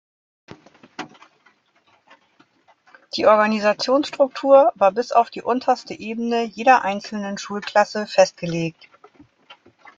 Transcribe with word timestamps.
Die 3.13 3.27
Organisationsstruktur 3.27 4.71
war 4.73 4.91
bis 4.91 5.11
auf 5.11 5.29
die 5.29 5.43
unterste 5.43 5.93
Ebene 5.93 6.41
jeder 6.43 6.81
einzelnen 6.81 7.37
Schulklasse 7.37 8.07
festgelegt. 8.07 8.89